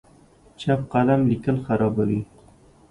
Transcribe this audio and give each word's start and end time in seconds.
چپ 0.59 0.79
قلم 0.93 1.21
لیکل 1.29 1.57
خرابوي. 1.65 2.21